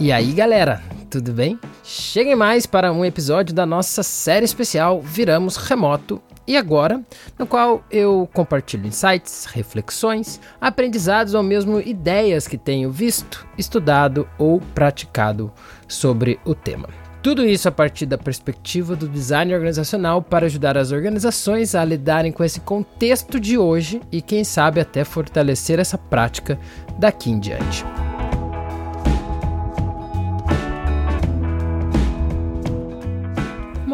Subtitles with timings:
[0.00, 1.58] E aí, galera, tudo bem?
[1.82, 7.02] Cheguem mais para um episódio da nossa série especial Viramos Remoto e agora,
[7.36, 14.60] no qual eu compartilho insights, reflexões, aprendizados ou mesmo ideias que tenho visto, estudado ou
[14.72, 15.52] praticado
[15.88, 16.88] sobre o tema.
[17.20, 22.30] Tudo isso a partir da perspectiva do design organizacional para ajudar as organizações a lidarem
[22.30, 26.56] com esse contexto de hoje e, quem sabe, até fortalecer essa prática
[27.00, 27.84] daqui em diante.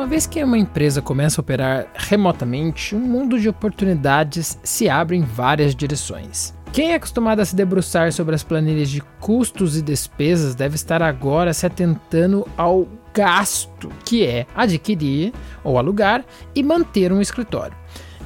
[0.04, 5.16] Uma vez que uma empresa começa a operar remotamente, um mundo de oportunidades se abre
[5.16, 6.52] em várias direções.
[6.74, 11.02] Quem é acostumado a se debruçar sobre as planilhas de custos e despesas deve estar
[11.02, 15.32] agora se atentando ao gasto que é adquirir
[15.64, 16.22] ou alugar
[16.54, 17.74] e manter um escritório.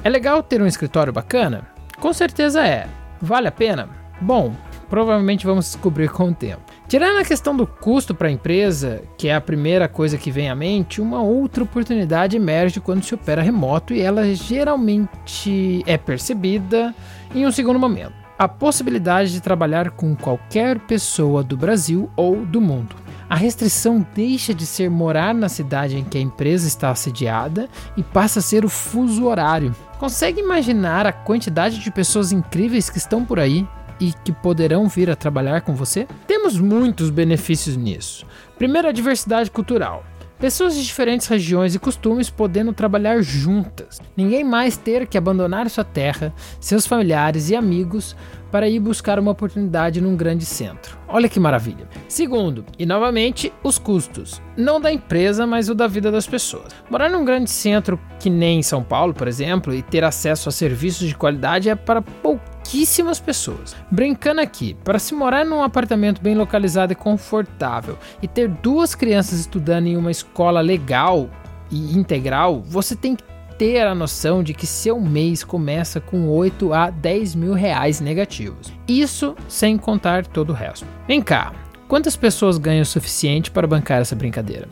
[0.03, 1.65] É legal ter um escritório bacana?
[1.97, 2.89] Com certeza é.
[3.21, 3.87] Vale a pena?
[4.19, 4.53] Bom,
[4.89, 6.61] provavelmente vamos descobrir com o tempo.
[6.87, 10.49] Tirando a questão do custo para a empresa, que é a primeira coisa que vem
[10.49, 16.93] à mente, uma outra oportunidade emerge quando se opera remoto e ela geralmente é percebida
[17.33, 18.13] em um segundo momento.
[18.37, 22.95] A possibilidade de trabalhar com qualquer pessoa do Brasil ou do mundo.
[23.29, 28.01] A restrição deixa de ser morar na cidade em que a empresa está assediada e
[28.01, 29.75] passa a ser o fuso horário.
[29.99, 33.67] Consegue imaginar a quantidade de pessoas incríveis que estão por aí
[33.99, 36.07] e que poderão vir a trabalhar com você?
[36.25, 38.25] Temos muitos benefícios nisso.
[38.57, 40.03] Primeiro, a diversidade cultural.
[40.39, 44.01] Pessoas de diferentes regiões e costumes podendo trabalhar juntas.
[44.15, 48.15] Ninguém mais ter que abandonar sua terra, seus familiares e amigos
[48.49, 50.97] para ir buscar uma oportunidade num grande centro.
[51.09, 51.87] Olha que maravilha.
[52.07, 54.41] Segundo, e novamente, os custos.
[54.55, 56.73] Não da empresa, mas o da vida das pessoas.
[56.89, 61.07] Morar num grande centro que nem São Paulo, por exemplo, e ter acesso a serviços
[61.07, 63.75] de qualidade é para poucos pouquíssimas pessoas.
[63.89, 69.39] Brincando aqui, para se morar num apartamento bem localizado e confortável e ter duas crianças
[69.39, 71.27] estudando em uma escola legal
[71.71, 73.23] e integral, você tem que
[73.57, 78.71] ter a noção de que seu mês começa com 8 a 10 mil reais negativos.
[78.87, 80.85] Isso sem contar todo o resto.
[81.07, 81.51] Vem cá,
[81.87, 84.69] quantas pessoas ganham o suficiente para bancar essa brincadeira?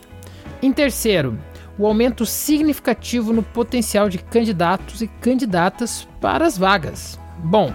[0.61, 1.37] Em terceiro,
[1.79, 7.19] o aumento significativo no potencial de candidatos e candidatas para as vagas.
[7.39, 7.71] Bom,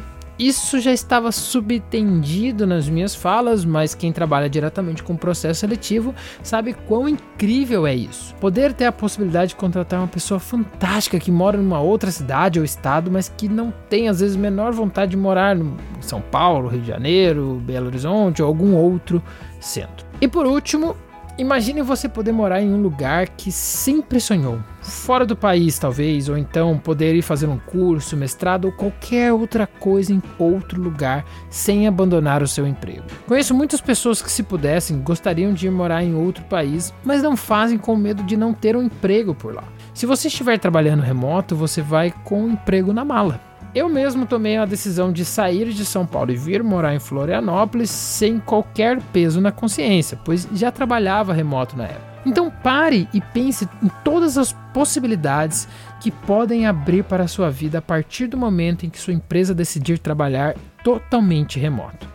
[0.46, 6.72] isso já estava subtendido nas minhas falas, mas quem trabalha diretamente com processo seletivo sabe
[6.72, 8.34] quão incrível é isso.
[8.36, 12.64] Poder ter a possibilidade de contratar uma pessoa fantástica que mora numa outra cidade ou
[12.64, 16.80] estado, mas que não tem às vezes menor vontade de morar em São Paulo, Rio
[16.80, 19.22] de Janeiro, Belo Horizonte ou algum outro
[19.60, 20.04] centro.
[20.20, 20.96] E por último,
[21.42, 26.38] Imagine você poder morar em um lugar que sempre sonhou, fora do país talvez, ou
[26.38, 31.88] então poder ir fazer um curso, mestrado ou qualquer outra coisa em outro lugar sem
[31.88, 33.02] abandonar o seu emprego.
[33.26, 37.36] Conheço muitas pessoas que, se pudessem, gostariam de ir morar em outro país, mas não
[37.36, 39.64] fazem com medo de não ter um emprego por lá.
[39.92, 43.51] Se você estiver trabalhando remoto, você vai com um emprego na mala.
[43.74, 47.88] Eu mesmo tomei a decisão de sair de São Paulo e vir morar em Florianópolis
[47.88, 52.12] sem qualquer peso na consciência, pois já trabalhava remoto na época.
[52.26, 55.66] Então pare e pense em todas as possibilidades
[56.00, 59.54] que podem abrir para a sua vida a partir do momento em que sua empresa
[59.54, 60.54] decidir trabalhar
[60.84, 62.06] totalmente remoto.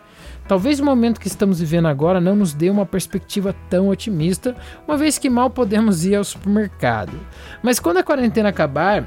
[0.47, 4.55] Talvez o momento que estamos vivendo agora não nos dê uma perspectiva tão otimista,
[4.87, 7.19] uma vez que mal podemos ir ao supermercado.
[7.61, 9.03] Mas quando a quarentena acabar,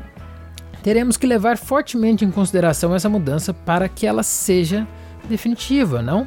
[0.83, 4.87] teremos que levar fortemente em consideração essa mudança para que ela seja
[5.29, 6.27] definitiva, não?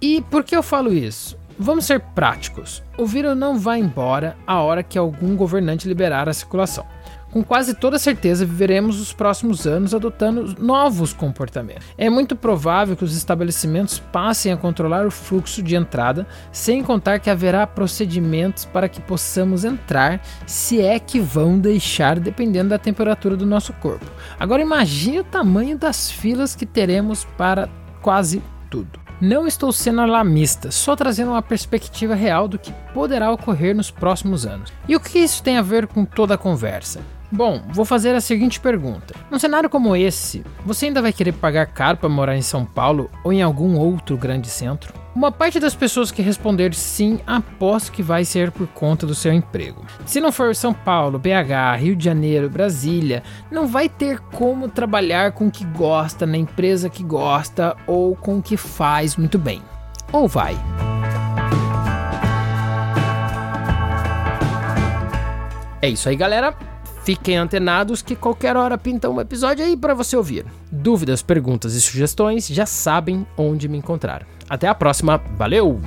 [0.00, 1.39] E por que eu falo isso?
[1.62, 2.82] Vamos ser práticos.
[2.96, 6.86] O vírus não vai embora a hora que algum governante liberar a circulação
[7.30, 11.86] com quase toda certeza viveremos os próximos anos adotando novos comportamentos.
[11.96, 17.20] É muito provável que os estabelecimentos passem a controlar o fluxo de entrada, sem contar
[17.20, 23.36] que haverá procedimentos para que possamos entrar, se é que vão deixar, dependendo da temperatura
[23.36, 24.06] do nosso corpo.
[24.38, 27.68] Agora imagine o tamanho das filas que teremos para
[28.02, 28.99] quase tudo.
[29.20, 34.46] Não estou sendo alarmista, só trazendo uma perspectiva real do que poderá ocorrer nos próximos
[34.46, 34.72] anos.
[34.88, 37.00] E o que isso tem a ver com toda a conversa?
[37.32, 39.14] Bom, vou fazer a seguinte pergunta.
[39.30, 43.08] Num cenário como esse, você ainda vai querer pagar caro para morar em São Paulo
[43.22, 44.92] ou em algum outro grande centro?
[45.14, 49.32] Uma parte das pessoas que responder sim, aposto que vai ser por conta do seu
[49.32, 49.84] emprego.
[50.04, 55.32] Se não for São Paulo, BH, Rio de Janeiro, Brasília, não vai ter como trabalhar
[55.32, 59.62] com o que gosta, na empresa que gosta ou com o que faz muito bem.
[60.12, 60.56] Ou vai?
[65.82, 66.69] É isso aí, galera.
[67.04, 70.44] Fiquem antenados que qualquer hora pinta um episódio aí para você ouvir.
[70.70, 74.26] Dúvidas, perguntas e sugestões já sabem onde me encontrar.
[74.48, 75.80] Até a próxima, valeu!